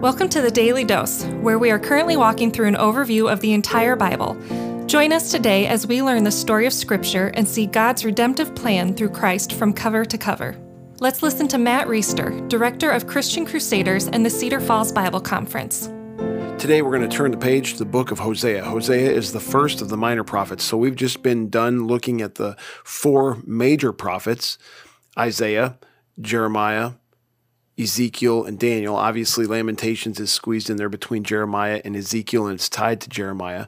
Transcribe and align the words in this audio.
Welcome 0.00 0.28
to 0.28 0.40
the 0.40 0.52
Daily 0.52 0.84
Dose, 0.84 1.24
where 1.40 1.58
we 1.58 1.72
are 1.72 1.78
currently 1.80 2.16
walking 2.16 2.52
through 2.52 2.68
an 2.68 2.76
overview 2.76 3.32
of 3.32 3.40
the 3.40 3.52
entire 3.52 3.96
Bible. 3.96 4.36
Join 4.86 5.12
us 5.12 5.32
today 5.32 5.66
as 5.66 5.88
we 5.88 6.02
learn 6.02 6.22
the 6.22 6.30
story 6.30 6.66
of 6.66 6.72
Scripture 6.72 7.32
and 7.34 7.48
see 7.48 7.66
God's 7.66 8.04
redemptive 8.04 8.54
plan 8.54 8.94
through 8.94 9.08
Christ 9.08 9.54
from 9.54 9.72
cover 9.72 10.04
to 10.04 10.16
cover. 10.16 10.56
Let's 11.00 11.20
listen 11.20 11.48
to 11.48 11.58
Matt 11.58 11.88
Reisetter, 11.88 12.48
Director 12.48 12.92
of 12.92 13.08
Christian 13.08 13.44
Crusaders 13.44 14.06
and 14.06 14.24
the 14.24 14.30
Cedar 14.30 14.60
Falls 14.60 14.92
Bible 14.92 15.20
Conference. 15.20 15.88
Today 16.60 16.80
we're 16.80 16.96
going 16.96 17.10
to 17.10 17.16
turn 17.16 17.32
the 17.32 17.36
page 17.36 17.72
to 17.72 17.78
the 17.80 17.84
book 17.84 18.12
of 18.12 18.20
Hosea. 18.20 18.62
Hosea 18.62 19.10
is 19.10 19.32
the 19.32 19.40
first 19.40 19.82
of 19.82 19.88
the 19.88 19.96
minor 19.96 20.22
prophets. 20.22 20.62
So 20.62 20.76
we've 20.76 20.94
just 20.94 21.24
been 21.24 21.50
done 21.50 21.88
looking 21.88 22.22
at 22.22 22.36
the 22.36 22.54
four 22.84 23.42
major 23.44 23.92
prophets 23.92 24.58
Isaiah, 25.18 25.76
Jeremiah, 26.20 26.92
Ezekiel, 27.78 28.44
and 28.44 28.58
Daniel. 28.58 28.96
Obviously, 28.96 29.46
Lamentations 29.46 30.18
is 30.18 30.32
squeezed 30.32 30.68
in 30.68 30.76
there 30.76 30.88
between 30.88 31.22
Jeremiah 31.22 31.80
and 31.84 31.94
Ezekiel, 31.94 32.46
and 32.46 32.54
it's 32.54 32.68
tied 32.68 33.00
to 33.02 33.08
Jeremiah. 33.08 33.66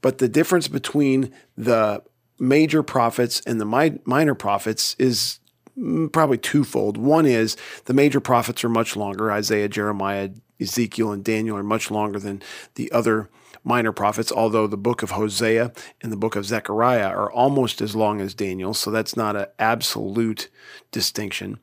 But 0.00 0.18
the 0.18 0.28
difference 0.28 0.68
between 0.68 1.32
the 1.56 2.02
major 2.38 2.82
prophets 2.82 3.40
and 3.46 3.60
the 3.60 4.00
minor 4.04 4.34
prophets 4.34 4.96
is 4.98 5.38
mm, 5.78 6.12
probably 6.12 6.38
twofold. 6.38 6.96
One 6.96 7.24
is 7.24 7.56
the 7.84 7.94
major 7.94 8.20
prophets 8.20 8.64
are 8.64 8.68
much 8.68 8.96
longer. 8.96 9.30
Isaiah, 9.30 9.68
Jeremiah, 9.68 10.30
Ezekiel, 10.60 11.12
and 11.12 11.24
Daniel 11.24 11.56
are 11.56 11.62
much 11.62 11.90
longer 11.90 12.18
than 12.18 12.42
the 12.74 12.90
other 12.90 13.30
minor 13.64 13.92
prophets, 13.92 14.32
although 14.32 14.66
the 14.66 14.76
book 14.76 15.04
of 15.04 15.12
Hosea 15.12 15.72
and 16.02 16.10
the 16.10 16.16
book 16.16 16.34
of 16.34 16.44
Zechariah 16.44 17.06
are 17.06 17.30
almost 17.30 17.80
as 17.80 17.94
long 17.94 18.20
as 18.20 18.34
Daniel. 18.34 18.74
So 18.74 18.90
that's 18.90 19.16
not 19.16 19.36
an 19.36 19.46
absolute 19.60 20.48
distinction. 20.90 21.60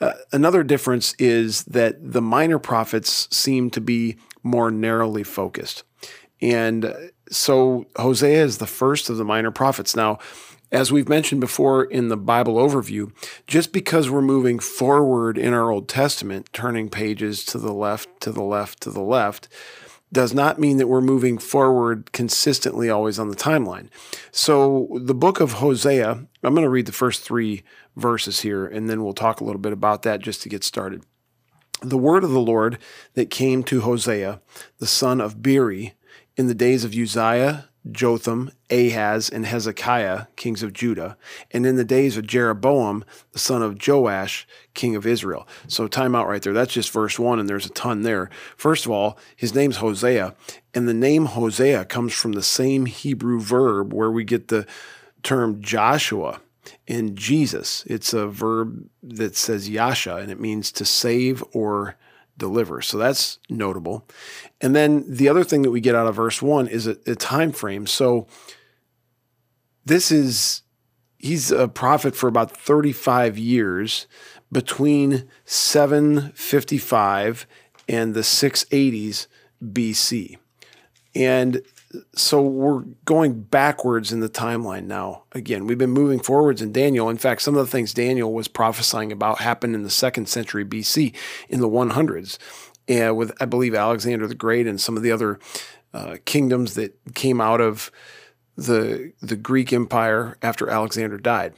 Uh, 0.00 0.12
another 0.32 0.62
difference 0.62 1.14
is 1.18 1.64
that 1.64 1.96
the 2.12 2.22
minor 2.22 2.58
prophets 2.58 3.28
seem 3.34 3.70
to 3.70 3.80
be 3.80 4.16
more 4.42 4.70
narrowly 4.70 5.24
focused. 5.24 5.84
And 6.40 7.10
so 7.30 7.86
Hosea 7.96 8.44
is 8.44 8.58
the 8.58 8.66
first 8.66 9.08
of 9.08 9.16
the 9.16 9.24
minor 9.24 9.50
prophets. 9.50 9.96
Now, 9.96 10.18
as 10.72 10.92
we've 10.92 11.08
mentioned 11.08 11.40
before 11.40 11.84
in 11.84 12.08
the 12.08 12.16
Bible 12.16 12.56
overview, 12.56 13.12
just 13.46 13.72
because 13.72 14.10
we're 14.10 14.20
moving 14.20 14.58
forward 14.58 15.38
in 15.38 15.54
our 15.54 15.70
Old 15.70 15.88
Testament, 15.88 16.48
turning 16.52 16.88
pages 16.88 17.44
to 17.46 17.58
the 17.58 17.72
left, 17.72 18.20
to 18.20 18.32
the 18.32 18.42
left, 18.42 18.80
to 18.82 18.90
the 18.90 19.00
left, 19.00 19.48
does 20.12 20.34
not 20.34 20.58
mean 20.58 20.76
that 20.76 20.86
we're 20.86 21.00
moving 21.00 21.38
forward 21.38 22.12
consistently 22.12 22.88
always 22.90 23.18
on 23.18 23.28
the 23.28 23.36
timeline. 23.36 23.88
So, 24.30 24.88
the 25.00 25.14
book 25.14 25.40
of 25.40 25.54
Hosea, 25.54 26.26
I'm 26.46 26.54
going 26.54 26.64
to 26.64 26.70
read 26.70 26.86
the 26.86 26.92
first 26.92 27.22
three 27.22 27.62
verses 27.96 28.40
here, 28.40 28.66
and 28.66 28.88
then 28.88 29.02
we'll 29.02 29.12
talk 29.12 29.40
a 29.40 29.44
little 29.44 29.60
bit 29.60 29.72
about 29.72 30.02
that 30.02 30.20
just 30.20 30.42
to 30.42 30.48
get 30.48 30.62
started. 30.64 31.02
The 31.82 31.98
word 31.98 32.24
of 32.24 32.30
the 32.30 32.40
Lord 32.40 32.78
that 33.14 33.30
came 33.30 33.62
to 33.64 33.80
Hosea, 33.80 34.40
the 34.78 34.86
son 34.86 35.20
of 35.20 35.42
Beeri, 35.42 35.94
in 36.36 36.46
the 36.46 36.54
days 36.54 36.84
of 36.84 36.94
Uzziah, 36.94 37.68
Jotham, 37.90 38.50
Ahaz, 38.70 39.28
and 39.28 39.46
Hezekiah, 39.46 40.26
kings 40.36 40.62
of 40.62 40.72
Judah, 40.72 41.16
and 41.50 41.64
in 41.64 41.76
the 41.76 41.84
days 41.84 42.16
of 42.16 42.26
Jeroboam, 42.26 43.04
the 43.32 43.38
son 43.38 43.62
of 43.62 43.78
Joash, 43.86 44.46
king 44.74 44.96
of 44.96 45.06
Israel. 45.06 45.46
So, 45.68 45.86
time 45.86 46.14
out 46.14 46.26
right 46.26 46.42
there. 46.42 46.52
That's 46.52 46.72
just 46.72 46.90
verse 46.90 47.18
one, 47.18 47.38
and 47.38 47.48
there's 47.48 47.66
a 47.66 47.70
ton 47.70 48.02
there. 48.02 48.30
First 48.56 48.86
of 48.86 48.92
all, 48.92 49.18
his 49.36 49.54
name's 49.54 49.76
Hosea, 49.76 50.34
and 50.74 50.88
the 50.88 50.94
name 50.94 51.26
Hosea 51.26 51.84
comes 51.84 52.12
from 52.14 52.32
the 52.32 52.42
same 52.42 52.86
Hebrew 52.86 53.40
verb 53.40 53.92
where 53.92 54.10
we 54.10 54.24
get 54.24 54.48
the 54.48 54.66
term 55.26 55.60
Joshua 55.60 56.40
in 56.86 57.14
Jesus. 57.16 57.84
It's 57.86 58.14
a 58.14 58.28
verb 58.28 58.88
that 59.02 59.34
says 59.36 59.68
yasha, 59.68 60.14
and 60.16 60.30
it 60.30 60.38
means 60.40 60.70
to 60.72 60.84
save 60.84 61.42
or 61.52 61.96
deliver. 62.38 62.80
So 62.80 62.96
that's 62.96 63.40
notable. 63.48 64.06
And 64.60 64.76
then 64.76 65.04
the 65.08 65.28
other 65.28 65.42
thing 65.42 65.62
that 65.62 65.72
we 65.72 65.80
get 65.80 65.96
out 65.96 66.06
of 66.06 66.14
verse 66.14 66.40
one 66.40 66.68
is 66.68 66.86
a, 66.86 66.96
a 67.06 67.16
time 67.16 67.50
frame. 67.52 67.86
So 67.86 68.28
this 69.84 70.12
is 70.12 70.62
he's 71.18 71.50
a 71.50 71.68
prophet 71.68 72.14
for 72.14 72.28
about 72.28 72.56
35 72.56 73.36
years 73.36 74.06
between 74.52 75.28
755 75.44 77.46
and 77.88 78.14
the 78.14 78.20
680s 78.20 79.26
BC. 79.62 80.36
And 81.14 81.62
so 82.14 82.42
we're 82.42 82.80
going 83.04 83.42
backwards 83.42 84.12
in 84.12 84.20
the 84.20 84.28
timeline 84.28 84.84
now. 84.84 85.24
Again, 85.32 85.66
we've 85.66 85.78
been 85.78 85.90
moving 85.90 86.20
forwards 86.20 86.62
in 86.62 86.72
Daniel. 86.72 87.08
In 87.08 87.18
fact, 87.18 87.42
some 87.42 87.56
of 87.56 87.64
the 87.64 87.70
things 87.70 87.94
Daniel 87.94 88.32
was 88.32 88.48
prophesying 88.48 89.12
about 89.12 89.38
happened 89.38 89.74
in 89.74 89.82
the 89.82 89.90
second 89.90 90.28
century 90.28 90.64
BC 90.64 91.14
in 91.48 91.60
the 91.60 91.68
100s, 91.68 92.38
and 92.88 93.16
with 93.16 93.32
I 93.40 93.44
believe 93.44 93.74
Alexander 93.74 94.26
the 94.26 94.34
Great 94.34 94.66
and 94.66 94.80
some 94.80 94.96
of 94.96 95.02
the 95.02 95.12
other 95.12 95.38
uh, 95.92 96.16
kingdoms 96.24 96.74
that 96.74 96.96
came 97.14 97.40
out 97.40 97.60
of 97.60 97.90
the 98.56 99.12
the 99.20 99.36
Greek 99.36 99.72
Empire 99.72 100.36
after 100.42 100.68
Alexander 100.68 101.18
died. 101.18 101.54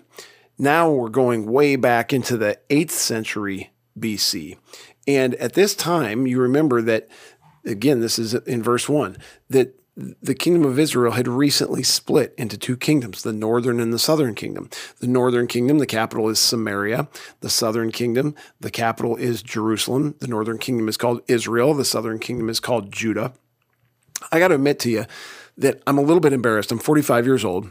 Now 0.59 0.91
we're 0.91 1.09
going 1.09 1.47
way 1.47 1.77
back 1.77 2.12
into 2.12 2.37
the 2.37 2.59
8th 2.69 2.91
century 2.91 3.72
BC. 3.98 4.59
And 5.06 5.37
at 5.37 5.54
this 5.54 5.75
time, 5.75 6.27
you 6.27 6.41
remember 6.41 6.82
that 6.82 7.09
again, 7.65 8.00
this 8.00 8.19
is 8.19 8.34
in 8.34 8.62
verse 8.62 8.88
1 8.88 9.16
that 9.50 9.78
the 9.98 10.34
kingdom 10.34 10.64
of 10.64 10.78
Israel 10.78 11.12
had 11.12 11.26
recently 11.26 11.82
split 11.82 12.32
into 12.38 12.56
two 12.56 12.76
kingdoms, 12.76 13.22
the 13.22 13.32
northern 13.32 13.81
and 13.81 13.92
the 13.92 13.98
southern 13.98 14.36
kingdom. 14.36 14.70
The 15.00 15.09
northern 15.09 15.48
kingdom, 15.48 15.78
the 15.78 15.86
capital 15.86 16.28
is 16.28 16.38
Samaria. 16.38 17.09
The 17.41 17.50
southern 17.50 17.91
kingdom, 17.91 18.36
the 18.60 18.70
capital 18.70 19.16
is 19.16 19.42
Jerusalem. 19.42 20.14
The 20.20 20.28
northern 20.28 20.59
kingdom 20.59 20.88
is 20.88 20.97
called 20.97 21.22
Israel. 21.26 21.75
The 21.75 21.84
southern 21.84 22.20
kingdom 22.20 22.48
is 22.48 22.60
called 22.60 22.92
Judah. 22.92 23.32
I 24.31 24.38
got 24.38 24.48
to 24.48 24.54
admit 24.54 24.78
to 24.81 24.91
you 24.91 25.06
that 25.56 25.82
I'm 25.84 25.98
a 25.98 26.03
little 26.03 26.20
bit 26.20 26.32
embarrassed. 26.32 26.70
I'm 26.70 26.78
45 26.78 27.26
years 27.26 27.44
old 27.44 27.69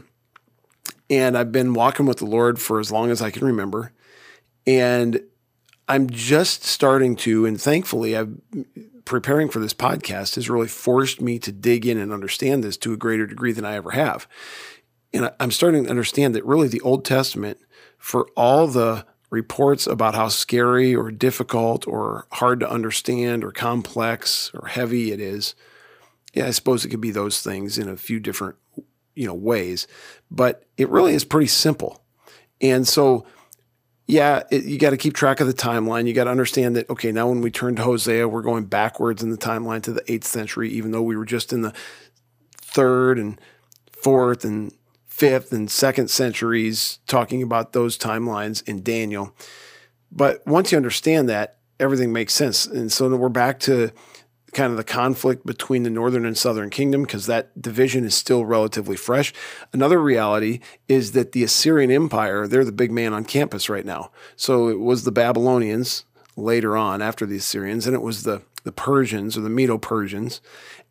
and 1.08 1.36
I've 1.36 1.52
been 1.52 1.72
walking 1.72 2.04
with 2.04 2.18
the 2.18 2.26
Lord 2.26 2.60
for 2.60 2.78
as 2.78 2.92
long 2.92 3.10
as 3.10 3.22
I 3.22 3.30
can 3.30 3.46
remember. 3.46 3.92
And 4.66 5.22
I'm 5.88 6.10
just 6.10 6.64
starting 6.64 7.16
to, 7.16 7.46
and 7.46 7.58
thankfully, 7.58 8.14
I've 8.14 8.36
preparing 9.08 9.48
for 9.48 9.58
this 9.58 9.74
podcast 9.74 10.36
has 10.36 10.50
really 10.50 10.68
forced 10.68 11.20
me 11.20 11.38
to 11.40 11.52
dig 11.52 11.86
in 11.86 11.98
and 11.98 12.12
understand 12.12 12.62
this 12.62 12.76
to 12.78 12.92
a 12.92 12.96
greater 12.96 13.26
degree 13.26 13.52
than 13.52 13.64
I 13.64 13.74
ever 13.74 13.90
have. 13.90 14.28
And 15.12 15.32
I'm 15.40 15.50
starting 15.50 15.84
to 15.84 15.90
understand 15.90 16.34
that 16.34 16.44
really 16.44 16.68
the 16.68 16.80
Old 16.82 17.04
Testament, 17.04 17.58
for 17.96 18.28
all 18.36 18.66
the 18.66 19.06
reports 19.30 19.86
about 19.86 20.14
how 20.14 20.28
scary 20.28 20.94
or 20.94 21.10
difficult 21.10 21.86
or 21.86 22.26
hard 22.32 22.60
to 22.60 22.70
understand 22.70 23.44
or 23.44 23.52
complex 23.52 24.50
or 24.54 24.68
heavy 24.68 25.12
it 25.12 25.20
is, 25.20 25.54
yeah, 26.34 26.46
I 26.46 26.50
suppose 26.50 26.84
it 26.84 26.88
could 26.88 27.00
be 27.00 27.10
those 27.10 27.42
things 27.42 27.78
in 27.78 27.88
a 27.88 27.96
few 27.96 28.20
different 28.20 28.56
you 29.14 29.26
know 29.26 29.34
ways, 29.34 29.88
but 30.30 30.64
it 30.76 30.88
really 30.88 31.12
is 31.12 31.24
pretty 31.24 31.48
simple. 31.48 32.04
And 32.60 32.86
so 32.86 33.26
yeah, 34.08 34.42
it, 34.50 34.64
you 34.64 34.78
got 34.78 34.90
to 34.90 34.96
keep 34.96 35.14
track 35.14 35.40
of 35.40 35.46
the 35.46 35.52
timeline. 35.52 36.08
You 36.08 36.14
got 36.14 36.24
to 36.24 36.30
understand 36.30 36.74
that, 36.76 36.88
okay, 36.88 37.12
now 37.12 37.28
when 37.28 37.42
we 37.42 37.50
turn 37.50 37.76
to 37.76 37.82
Hosea, 37.82 38.26
we're 38.26 38.42
going 38.42 38.64
backwards 38.64 39.22
in 39.22 39.28
the 39.30 39.36
timeline 39.36 39.82
to 39.82 39.92
the 39.92 40.02
eighth 40.10 40.26
century, 40.26 40.70
even 40.70 40.92
though 40.92 41.02
we 41.02 41.14
were 41.14 41.26
just 41.26 41.52
in 41.52 41.60
the 41.60 41.74
third 42.56 43.18
and 43.18 43.38
fourth 43.92 44.44
and 44.44 44.72
fifth 45.06 45.52
and 45.52 45.70
second 45.70 46.08
centuries 46.08 47.00
talking 47.06 47.42
about 47.42 47.74
those 47.74 47.98
timelines 47.98 48.66
in 48.66 48.82
Daniel. 48.82 49.34
But 50.10 50.44
once 50.46 50.72
you 50.72 50.78
understand 50.78 51.28
that, 51.28 51.58
everything 51.78 52.10
makes 52.10 52.32
sense. 52.32 52.64
And 52.64 52.90
so 52.90 53.14
we're 53.14 53.28
back 53.28 53.60
to 53.60 53.90
kind 54.52 54.70
of 54.70 54.76
the 54.76 54.84
conflict 54.84 55.44
between 55.44 55.82
the 55.82 55.90
northern 55.90 56.24
and 56.24 56.36
southern 56.36 56.70
kingdom 56.70 57.02
because 57.02 57.26
that 57.26 57.60
division 57.60 58.04
is 58.04 58.14
still 58.14 58.44
relatively 58.44 58.96
fresh. 58.96 59.32
Another 59.72 60.00
reality 60.00 60.60
is 60.88 61.12
that 61.12 61.32
the 61.32 61.44
Assyrian 61.44 61.90
Empire, 61.90 62.46
they're 62.46 62.64
the 62.64 62.72
big 62.72 62.90
man 62.90 63.12
on 63.12 63.24
campus 63.24 63.68
right 63.68 63.84
now. 63.84 64.10
So 64.36 64.68
it 64.68 64.80
was 64.80 65.04
the 65.04 65.12
Babylonians 65.12 66.04
later 66.36 66.76
on 66.76 67.02
after 67.02 67.26
the 67.26 67.36
Assyrians, 67.36 67.86
and 67.86 67.94
it 67.94 68.02
was 68.02 68.22
the, 68.22 68.42
the 68.64 68.72
Persians 68.72 69.36
or 69.36 69.40
the 69.40 69.50
Medo 69.50 69.78
Persians. 69.78 70.40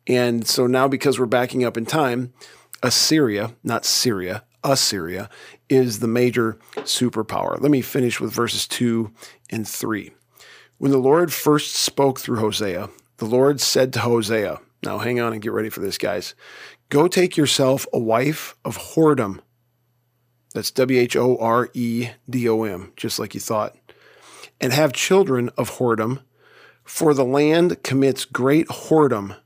And 0.06 0.46
so 0.46 0.66
now, 0.66 0.88
because 0.88 1.18
we're 1.18 1.26
backing 1.26 1.64
up 1.64 1.76
in 1.76 1.86
time, 1.86 2.32
Assyria, 2.82 3.54
not 3.62 3.84
Syria, 3.84 4.44
Assyria, 4.62 5.28
is 5.68 6.00
the 6.00 6.08
major 6.08 6.58
superpower. 6.78 7.60
Let 7.60 7.70
me 7.70 7.80
finish 7.80 8.20
with 8.20 8.32
verses 8.32 8.66
2 8.68 9.12
and 9.50 9.66
3. 9.66 10.12
When 10.78 10.92
the 10.92 10.98
Lord 10.98 11.32
first 11.32 11.74
spoke 11.74 12.20
through 12.20 12.38
Hosea, 12.38 12.88
the 13.18 13.26
Lord 13.26 13.60
said 13.60 13.92
to 13.92 14.00
Hosea, 14.00 14.60
now 14.82 14.98
hang 14.98 15.20
on 15.20 15.32
and 15.32 15.42
get 15.42 15.52
ready 15.52 15.68
for 15.68 15.80
this, 15.80 15.98
guys. 15.98 16.34
Go 16.88 17.08
take 17.08 17.36
yourself 17.36 17.86
a 17.92 17.98
wife 17.98 18.56
of 18.64 18.78
whoredom. 18.78 19.40
That's 20.54 20.70
W 20.70 20.98
H 20.98 21.16
O 21.16 21.36
R 21.36 21.68
E 21.74 22.08
D 22.30 22.48
O 22.48 22.62
M, 22.62 22.92
just 22.96 23.18
like 23.18 23.34
you 23.34 23.40
thought. 23.40 23.76
And 24.60 24.72
have 24.72 24.92
children 24.92 25.50
of 25.58 25.72
whoredom, 25.72 26.22
for 26.84 27.12
the 27.12 27.24
land 27.24 27.82
commits 27.82 28.24
great 28.24 28.66
whoredom 28.68 29.36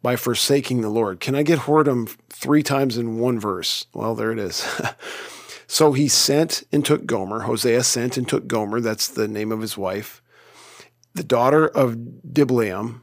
by 0.00 0.16
forsaking 0.16 0.82
the 0.82 0.90
Lord. 0.90 1.18
Can 1.18 1.34
I 1.34 1.42
get 1.42 1.60
whoredom 1.60 2.14
three 2.28 2.62
times 2.62 2.96
in 2.98 3.18
one 3.18 3.40
verse? 3.40 3.86
Well, 3.94 4.14
there 4.14 4.30
it 4.30 4.38
is. 4.38 4.66
so 5.66 5.92
he 5.92 6.08
sent 6.08 6.62
and 6.70 6.84
took 6.84 7.06
Gomer. 7.06 7.40
Hosea 7.40 7.82
sent 7.82 8.16
and 8.16 8.28
took 8.28 8.46
Gomer. 8.46 8.80
That's 8.80 9.08
the 9.08 9.26
name 9.26 9.50
of 9.50 9.60
his 9.60 9.76
wife, 9.76 10.22
the 11.14 11.24
daughter 11.24 11.66
of 11.66 11.96
Diblaim, 12.30 13.00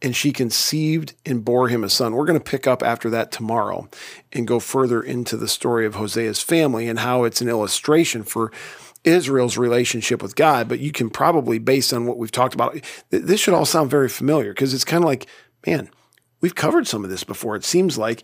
and 0.00 0.14
she 0.14 0.32
conceived 0.32 1.14
and 1.26 1.44
bore 1.44 1.68
him 1.68 1.82
a 1.82 1.90
son. 1.90 2.14
We're 2.14 2.26
going 2.26 2.38
to 2.38 2.44
pick 2.44 2.66
up 2.66 2.82
after 2.82 3.10
that 3.10 3.32
tomorrow 3.32 3.88
and 4.32 4.46
go 4.46 4.60
further 4.60 5.02
into 5.02 5.36
the 5.36 5.48
story 5.48 5.86
of 5.86 5.94
Hosea's 5.94 6.40
family 6.40 6.88
and 6.88 7.00
how 7.00 7.24
it's 7.24 7.40
an 7.40 7.48
illustration 7.48 8.22
for 8.22 8.52
Israel's 9.04 9.58
relationship 9.58 10.22
with 10.22 10.36
God. 10.36 10.68
But 10.68 10.78
you 10.80 10.92
can 10.92 11.10
probably, 11.10 11.58
based 11.58 11.92
on 11.92 12.06
what 12.06 12.18
we've 12.18 12.30
talked 12.30 12.54
about, 12.54 12.78
this 13.10 13.40
should 13.40 13.54
all 13.54 13.64
sound 13.64 13.90
very 13.90 14.08
familiar 14.08 14.52
because 14.52 14.72
it's 14.72 14.84
kind 14.84 15.02
of 15.02 15.08
like, 15.08 15.26
man, 15.66 15.90
we've 16.40 16.54
covered 16.54 16.86
some 16.86 17.04
of 17.04 17.10
this 17.10 17.24
before. 17.24 17.56
It 17.56 17.64
seems 17.64 17.98
like, 17.98 18.22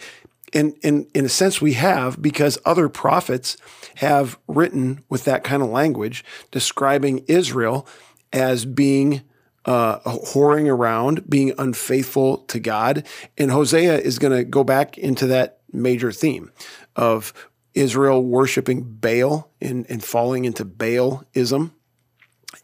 and, 0.53 0.77
and 0.85 1.09
in 1.15 1.25
a 1.25 1.29
sense, 1.29 1.61
we 1.61 1.73
have 1.73 2.23
because 2.23 2.59
other 2.65 2.88
prophets 2.88 3.56
have 3.97 4.38
written 4.47 5.03
with 5.09 5.25
that 5.25 5.43
kind 5.43 5.62
of 5.62 5.69
language 5.69 6.25
describing 6.53 7.25
Israel 7.27 7.88
as 8.32 8.65
being 8.65 9.23
uh, 9.64 9.99
whoring 10.00 10.69
around, 10.69 11.28
being 11.28 11.52
unfaithful 11.58 12.38
to 12.38 12.61
God. 12.61 13.06
And 13.38 13.50
Hosea 13.50 13.99
is 13.99 14.19
going 14.19 14.37
to 14.37 14.44
go 14.44 14.64
back 14.64 14.99
into 14.99 15.26
that 15.28 15.61
major 15.72 16.12
theme 16.12 16.52
of 16.96 17.32
Israel 17.75 18.22
worshiping 18.22 18.82
Baal 18.82 19.50
and, 19.61 19.87
and 19.88 20.02
falling 20.02 20.44
into 20.44 20.64
Baalism 20.64 21.72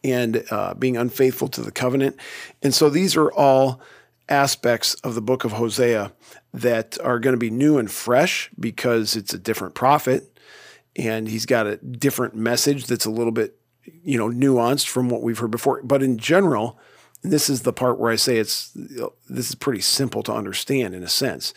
and 0.04 0.44
uh, 0.50 0.74
being 0.74 0.96
unfaithful 0.96 1.48
to 1.48 1.62
the 1.62 1.72
covenant. 1.72 2.16
And 2.62 2.74
so 2.74 2.88
these 2.88 3.16
are 3.16 3.30
all 3.32 3.80
aspects 4.28 4.94
of 4.96 5.14
the 5.14 5.22
book 5.22 5.44
of 5.44 5.52
Hosea 5.52 6.12
that 6.54 6.98
are 7.00 7.18
going 7.18 7.34
to 7.34 7.38
be 7.38 7.50
new 7.50 7.78
and 7.78 7.90
fresh 7.90 8.50
because 8.58 9.16
it's 9.16 9.34
a 9.34 9.38
different 9.38 9.74
prophet 9.74 10.38
and 10.96 11.28
he's 11.28 11.46
got 11.46 11.66
a 11.66 11.76
different 11.76 12.34
message 12.34 12.86
that's 12.86 13.04
a 13.04 13.10
little 13.10 13.32
bit 13.32 13.56
you 13.84 14.18
know 14.18 14.28
nuanced 14.28 14.86
from 14.86 15.08
what 15.08 15.22
we've 15.22 15.38
heard 15.38 15.50
before 15.50 15.80
but 15.82 16.02
in 16.02 16.18
general 16.18 16.78
and 17.22 17.32
this 17.32 17.50
is 17.50 17.62
the 17.62 17.72
part 17.72 17.98
where 17.98 18.10
I 18.10 18.16
say 18.16 18.38
it's 18.38 18.70
this 18.74 19.48
is 19.48 19.54
pretty 19.54 19.80
simple 19.80 20.22
to 20.24 20.32
understand 20.32 20.94
in 20.94 21.02
a 21.02 21.08
sense. 21.08 21.52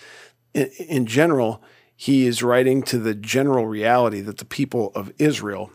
In, 0.54 0.70
in 0.78 1.06
general, 1.06 1.64
he 1.96 2.26
is 2.26 2.44
writing 2.44 2.84
to 2.84 2.98
the 2.98 3.14
general 3.14 3.66
reality 3.66 4.22
that 4.22 4.38
the 4.38 4.46
people 4.46 4.92
of 4.94 5.14
Israel 5.20 5.72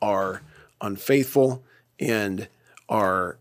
are 0.00 0.42
unfaithful 0.80 1.64
and 1.98 2.48
are 2.88 3.38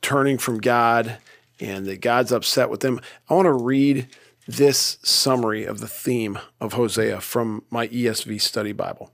turning 0.00 0.38
from 0.38 0.58
God 0.58 1.18
and 1.58 1.86
that 1.86 2.00
God's 2.00 2.32
upset 2.32 2.70
with 2.70 2.80
them. 2.80 3.00
I 3.28 3.34
want 3.34 3.46
to 3.46 3.52
read 3.52 4.08
this 4.46 4.98
summary 5.02 5.64
of 5.64 5.80
the 5.80 5.88
theme 5.88 6.38
of 6.60 6.74
Hosea 6.74 7.20
from 7.20 7.64
my 7.70 7.88
ESV 7.88 8.40
study 8.40 8.72
Bible. 8.72 9.12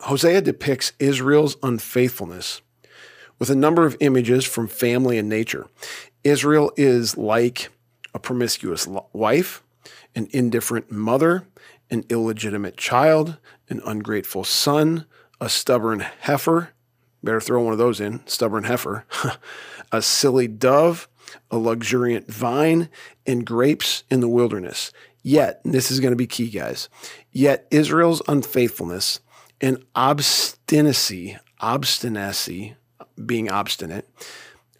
Hosea 0.00 0.40
depicts 0.40 0.92
Israel's 0.98 1.56
unfaithfulness 1.62 2.62
with 3.42 3.50
a 3.50 3.56
number 3.56 3.84
of 3.84 3.96
images 3.98 4.44
from 4.44 4.68
family 4.68 5.18
and 5.18 5.28
nature. 5.28 5.66
Israel 6.22 6.70
is 6.76 7.16
like 7.16 7.70
a 8.14 8.20
promiscuous 8.20 8.86
wife, 9.12 9.64
an 10.14 10.28
indifferent 10.30 10.92
mother, 10.92 11.42
an 11.90 12.04
illegitimate 12.08 12.76
child, 12.76 13.38
an 13.68 13.82
ungrateful 13.84 14.44
son, 14.44 15.06
a 15.40 15.48
stubborn 15.48 15.98
heifer. 16.20 16.68
Better 17.24 17.40
throw 17.40 17.64
one 17.64 17.72
of 17.72 17.80
those 17.80 18.00
in, 18.00 18.24
stubborn 18.28 18.62
heifer. 18.62 19.06
a 19.90 20.00
silly 20.00 20.46
dove, 20.46 21.08
a 21.50 21.58
luxuriant 21.58 22.32
vine, 22.32 22.88
and 23.26 23.44
grapes 23.44 24.04
in 24.08 24.20
the 24.20 24.28
wilderness. 24.28 24.92
Yet, 25.24 25.60
this 25.64 25.90
is 25.90 25.98
going 25.98 26.12
to 26.12 26.16
be 26.16 26.28
key, 26.28 26.48
guys, 26.48 26.88
yet 27.32 27.66
Israel's 27.72 28.22
unfaithfulness 28.28 29.18
and 29.60 29.84
obstinacy, 29.96 31.38
obstinacy, 31.58 32.76
being 33.24 33.50
obstinate, 33.50 34.08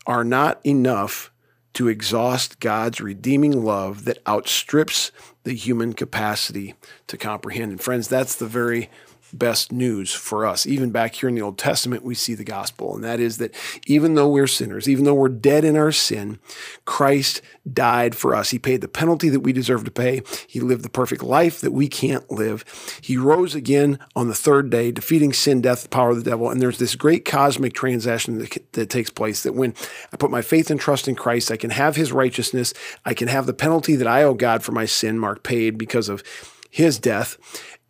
are 0.06 0.24
not 0.24 0.60
enough 0.64 1.30
to 1.74 1.88
exhaust 1.88 2.60
God's 2.60 3.00
redeeming 3.00 3.64
love 3.64 4.04
that 4.04 4.18
outstrips 4.28 5.10
the 5.44 5.54
human 5.54 5.92
capacity 5.92 6.74
to 7.06 7.16
comprehend. 7.16 7.72
And 7.72 7.80
friends, 7.80 8.08
that's 8.08 8.34
the 8.34 8.46
very 8.46 8.90
best 9.32 9.72
news 9.72 10.12
for 10.12 10.46
us. 10.46 10.66
Even 10.66 10.90
back 10.90 11.14
here 11.14 11.28
in 11.28 11.34
the 11.34 11.42
Old 11.42 11.58
Testament, 11.58 12.04
we 12.04 12.14
see 12.14 12.34
the 12.34 12.44
gospel, 12.44 12.94
and 12.94 13.04
that 13.04 13.20
is 13.20 13.38
that 13.38 13.54
even 13.86 14.14
though 14.14 14.28
we're 14.28 14.46
sinners, 14.46 14.88
even 14.88 15.04
though 15.04 15.14
we're 15.14 15.28
dead 15.28 15.64
in 15.64 15.76
our 15.76 15.92
sin, 15.92 16.38
Christ 16.84 17.42
died 17.70 18.14
for 18.14 18.34
us. 18.34 18.50
He 18.50 18.58
paid 18.58 18.80
the 18.80 18.88
penalty 18.88 19.28
that 19.28 19.40
we 19.40 19.52
deserve 19.52 19.84
to 19.84 19.90
pay. 19.90 20.22
He 20.46 20.60
lived 20.60 20.84
the 20.84 20.90
perfect 20.90 21.22
life 21.22 21.60
that 21.60 21.72
we 21.72 21.88
can't 21.88 22.30
live. 22.30 22.64
He 23.00 23.16
rose 23.16 23.54
again 23.54 23.98
on 24.16 24.28
the 24.28 24.34
third 24.34 24.70
day, 24.70 24.90
defeating 24.90 25.32
sin, 25.32 25.60
death, 25.60 25.84
the 25.84 25.88
power 25.88 26.10
of 26.10 26.16
the 26.16 26.30
devil. 26.30 26.50
And 26.50 26.60
there's 26.60 26.78
this 26.78 26.96
great 26.96 27.24
cosmic 27.24 27.72
transaction 27.72 28.38
that, 28.38 28.72
that 28.72 28.90
takes 28.90 29.10
place 29.10 29.42
that 29.42 29.54
when 29.54 29.74
I 30.12 30.16
put 30.16 30.30
my 30.30 30.42
faith 30.42 30.70
and 30.70 30.80
trust 30.80 31.08
in 31.08 31.14
Christ, 31.14 31.50
I 31.50 31.56
can 31.56 31.70
have 31.70 31.96
his 31.96 32.12
righteousness. 32.12 32.74
I 33.04 33.14
can 33.14 33.28
have 33.28 33.46
the 33.46 33.54
penalty 33.54 33.96
that 33.96 34.06
I 34.06 34.22
owe 34.22 34.34
God 34.34 34.62
for 34.62 34.72
my 34.72 34.84
sin, 34.84 35.18
Mark 35.18 35.42
paid 35.42 35.78
because 35.78 36.08
of 36.08 36.22
his 36.70 36.98
death. 36.98 37.36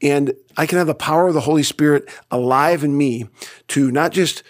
And 0.02 0.34
I 0.56 0.66
can 0.66 0.78
have 0.78 0.86
the 0.86 0.94
power 0.94 1.28
of 1.28 1.34
the 1.34 1.40
Holy 1.40 1.62
Spirit 1.62 2.08
alive 2.30 2.82
in 2.82 2.96
me 2.96 3.28
to 3.68 3.90
not 3.90 4.12
just 4.12 4.42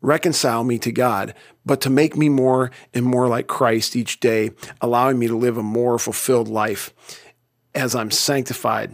reconcile 0.00 0.64
me 0.64 0.78
to 0.78 0.92
God, 0.92 1.34
but 1.66 1.80
to 1.82 1.90
make 1.90 2.16
me 2.16 2.28
more 2.28 2.70
and 2.92 3.04
more 3.04 3.28
like 3.28 3.46
Christ 3.46 3.96
each 3.96 4.20
day, 4.20 4.50
allowing 4.80 5.18
me 5.18 5.28
to 5.28 5.36
live 5.36 5.56
a 5.56 5.62
more 5.62 5.98
fulfilled 5.98 6.48
life 6.48 6.92
as 7.74 7.94
I'm 7.94 8.10
sanctified 8.10 8.92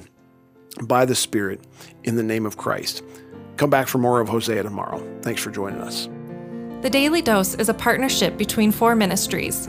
by 0.83 1.05
the 1.05 1.15
Spirit 1.15 1.61
in 2.05 2.17
the 2.17 2.23
name 2.23 2.47
of 2.47 2.57
Christ. 2.57 3.03
Come 3.57 3.71
back 3.71 3.89
for 3.89 3.99
more 3.99 4.21
of 4.21 4.29
Hosea 4.29 4.62
tomorrow. 4.62 5.07
Thanks 5.23 5.43
for 5.43 5.51
joining 5.51 5.81
us. 5.81 6.09
The 6.83 6.91
Daily 6.91 7.21
Dose 7.21 7.55
is 7.57 7.69
a 7.69 7.75
partnership 7.75 8.39
between 8.39 8.73
four 8.73 8.97
ministries. 8.97 9.69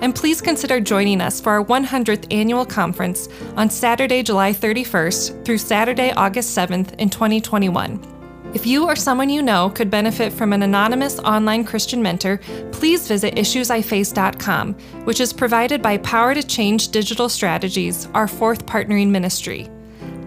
and 0.00 0.14
please 0.14 0.40
consider 0.40 0.80
joining 0.80 1.20
us 1.20 1.40
for 1.40 1.52
our 1.52 1.64
100th 1.64 2.32
annual 2.32 2.66
conference 2.66 3.28
on 3.56 3.70
Saturday, 3.70 4.22
July 4.22 4.52
31st 4.52 5.44
through 5.44 5.58
Saturday, 5.58 6.12
August 6.12 6.56
7th 6.56 6.94
in 6.96 7.10
2021. 7.10 8.14
If 8.54 8.66
you 8.66 8.86
or 8.86 8.96
someone 8.96 9.28
you 9.28 9.42
know 9.42 9.68
could 9.70 9.90
benefit 9.90 10.32
from 10.32 10.52
an 10.52 10.62
anonymous 10.62 11.18
online 11.18 11.64
Christian 11.64 12.00
mentor, 12.00 12.40
please 12.72 13.06
visit 13.06 13.34
issuesiface.com, 13.34 14.74
which 15.04 15.20
is 15.20 15.32
provided 15.32 15.82
by 15.82 15.98
Power 15.98 16.34
to 16.34 16.42
Change 16.42 16.88
Digital 16.88 17.28
Strategies, 17.28 18.08
our 18.14 18.26
fourth 18.26 18.64
partnering 18.64 19.08
ministry. 19.08 19.68